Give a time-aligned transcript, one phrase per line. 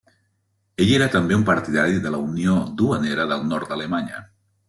[0.85, 4.27] Ell era també un partidari de la Unió Duanera del Nord d'Alemanya.